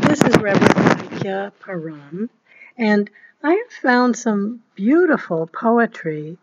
[0.00, 2.30] this is Reverend Aikya Param,
[2.78, 3.10] and
[3.42, 6.38] I have found some beautiful poetry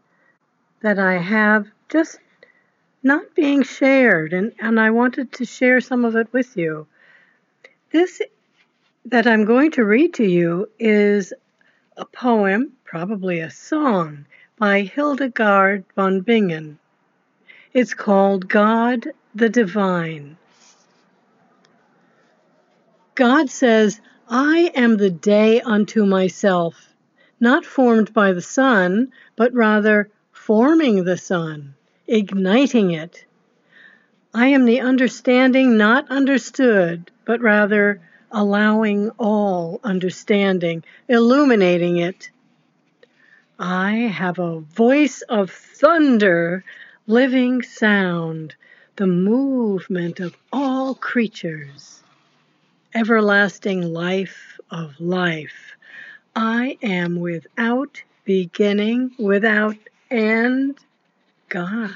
[0.82, 2.20] that I have just
[3.02, 6.86] not being shared, and, and I wanted to share some of it with you.
[7.92, 8.22] This
[9.06, 11.34] that I'm going to read to you is
[11.98, 14.28] a poem, probably a song,
[14.60, 16.78] by Hildegard von Bingen.
[17.74, 20.38] It's called God the Divine.
[23.20, 24.00] God says,
[24.30, 26.94] I am the day unto myself,
[27.38, 31.74] not formed by the sun, but rather forming the sun,
[32.08, 33.26] igniting it.
[34.34, 38.00] I am the understanding not understood, but rather
[38.32, 42.32] allowing all understanding, illuminating it.
[43.60, 46.64] I have a voice of thunder,
[47.06, 48.56] living sound,
[48.96, 52.02] the movement of all creatures,
[52.94, 55.76] everlasting life of life.
[56.36, 59.76] I am without beginning, without
[60.10, 60.78] end,
[61.50, 61.96] God.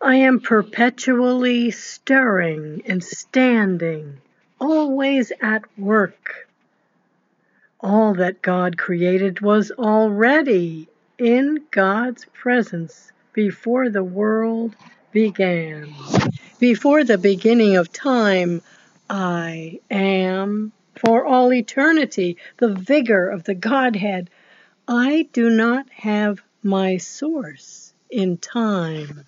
[0.00, 4.20] I am perpetually stirring and standing,
[4.60, 6.48] always at work.
[7.80, 10.88] All that God created was already
[11.18, 14.76] in God's presence before the world
[15.12, 15.94] began.
[16.58, 18.62] Before the beginning of time,
[19.08, 24.28] I am for all eternity the vigor of the Godhead.
[24.88, 29.26] I do not have my source in time.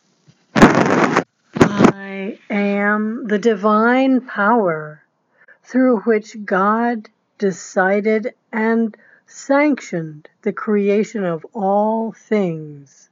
[0.57, 5.05] I am the divine power
[5.63, 8.97] through which God decided and
[9.29, 13.10] sanctioned the creation of all things.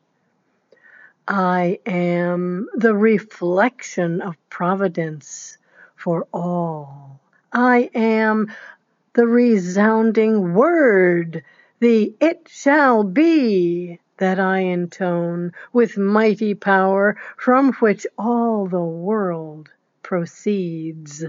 [1.31, 5.59] I am the reflection of providence
[5.95, 7.21] for all.
[7.53, 8.51] I am
[9.13, 11.45] the resounding word,
[11.81, 19.69] the it shall be that I intone with mighty power from which all the world
[20.03, 21.27] proceeds.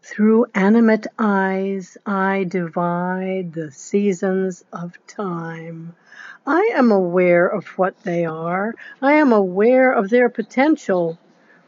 [0.00, 5.94] Through animate eyes I divide the seasons of time.
[6.50, 8.74] I am aware of what they are.
[9.02, 11.18] I am aware of their potential.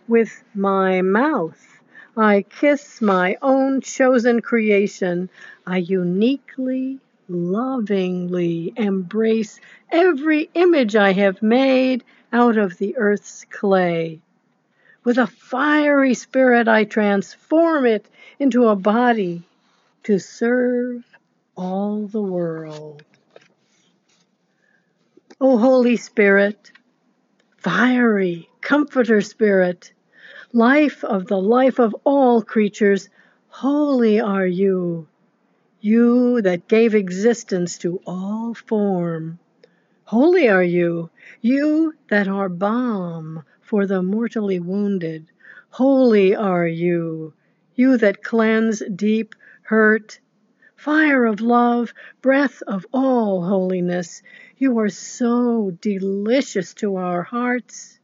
[0.09, 1.83] With my mouth,
[2.17, 5.29] I kiss my own chosen creation.
[5.67, 6.99] I uniquely
[7.29, 9.61] lovingly embrace
[9.93, 12.03] every image I have made
[12.33, 14.23] out of the earth's clay.
[15.05, 18.07] With a fiery spirit, I transform it
[18.39, 19.43] into a body
[20.05, 21.05] to serve
[21.55, 23.05] all the world.
[25.43, 26.71] O Holy Spirit,
[27.57, 29.93] fiery comforter spirit,
[30.53, 33.09] life of the life of all creatures,
[33.49, 35.09] holy are you
[35.81, 39.39] you that gave existence to all form.
[40.05, 41.09] Holy are you,
[41.41, 45.31] you that are balm for the mortally wounded.
[45.71, 47.33] Holy are you,
[47.75, 50.21] you that cleanse deep hurt.
[50.77, 54.23] Fire of love, breath of all holiness,
[54.61, 57.99] you are so delicious to our hearts.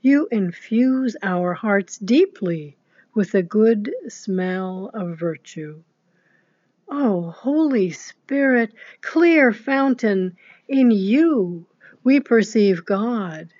[0.00, 2.76] You infuse our hearts deeply
[3.16, 5.82] with the good smell of virtue.
[6.88, 10.36] Oh, Holy Spirit, clear fountain,
[10.68, 11.66] in you
[12.04, 13.52] we perceive God,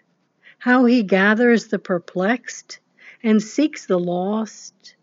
[0.59, 2.79] how he gathers the perplexed
[3.21, 4.95] and seeks the lost.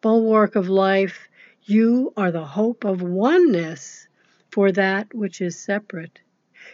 [0.00, 1.28] Bulwark of life,
[1.64, 4.06] you are the hope of oneness
[4.52, 6.20] for that which is separate.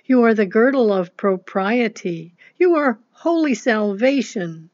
[0.06, 2.34] You are the girdle of propriety.
[2.58, 4.68] You are holy salvation.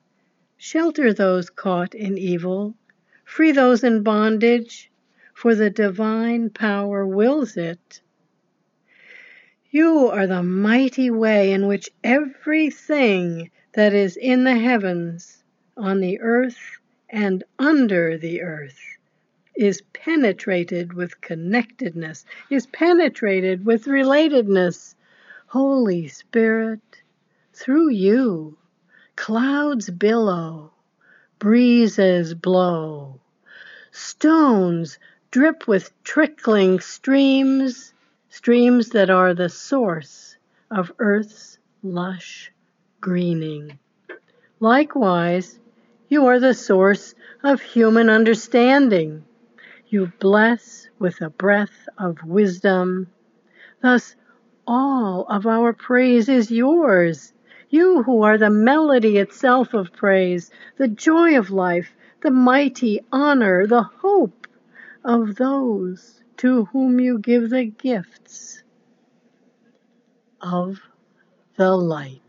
[0.56, 2.74] Shelter those caught in evil.
[3.24, 4.90] Free those in bondage
[5.32, 8.00] for the divine power wills it.
[9.70, 15.44] You are the mighty way in which everything that is in the heavens,
[15.76, 16.58] on the earth,
[17.08, 18.80] and under the earth
[19.54, 24.96] is penetrated with connectedness, is penetrated with relatedness.
[25.50, 27.02] Holy Spirit,
[27.52, 28.56] through you,
[29.16, 30.70] clouds billow,
[31.40, 33.18] breezes blow,
[33.90, 35.00] stones
[35.32, 37.92] drip with trickling streams,
[38.28, 40.36] streams that are the source
[40.70, 42.52] of earth's lush
[43.00, 43.76] greening.
[44.60, 45.58] Likewise,
[46.08, 49.24] you are the source of human understanding.
[49.88, 53.08] You bless with a breath of wisdom.
[53.82, 54.14] Thus,
[54.70, 57.32] all of our praise is yours.
[57.70, 63.66] You who are the melody itself of praise, the joy of life, the mighty honor,
[63.66, 64.46] the hope
[65.04, 68.62] of those to whom you give the gifts
[70.40, 70.78] of
[71.56, 72.19] the light.